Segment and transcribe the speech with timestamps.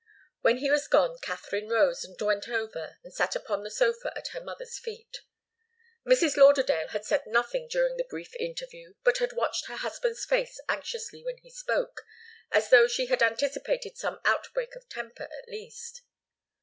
[0.41, 4.29] When he was gone Katharine rose and went over and sat upon the sofa at
[4.29, 5.21] her mother's feet.
[6.07, 6.37] Mrs.
[6.37, 11.23] Lauderdale had said nothing during the brief interview, but had watched her husband's face anxiously
[11.23, 12.01] when he spoke,
[12.51, 16.01] as though she had anticipated some outbreak of temper, at least.